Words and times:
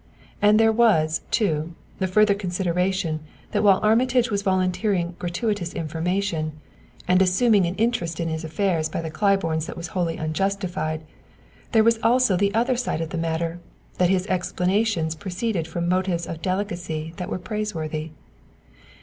And 0.41 0.59
there 0.59 0.71
was, 0.71 1.21
too, 1.29 1.75
the 1.99 2.07
further 2.07 2.33
consideration 2.33 3.19
that 3.51 3.61
while 3.63 3.79
Armitage 3.83 4.31
was 4.31 4.41
volunteering 4.41 5.13
gratuitous 5.19 5.75
information, 5.75 6.53
and 7.07 7.21
assuming 7.21 7.67
an 7.67 7.75
interest 7.75 8.19
in 8.19 8.27
his 8.27 8.43
affairs 8.43 8.89
by 8.89 8.99
the 9.03 9.11
Claibornes 9.11 9.67
that 9.67 9.77
was 9.77 9.89
wholly 9.89 10.17
unjustified, 10.17 11.03
there 11.71 11.83
was 11.83 11.99
also 12.01 12.35
the 12.35 12.51
other 12.55 12.75
side 12.77 13.01
of 13.01 13.11
the 13.11 13.17
matter: 13.19 13.59
that 13.99 14.09
his 14.09 14.25
explanations 14.25 15.13
proceeded 15.13 15.67
from 15.67 15.87
motives 15.87 16.25
of 16.25 16.41
delicacy 16.41 17.13
that 17.17 17.29
were 17.29 17.37
praiseworthy. 17.37 18.09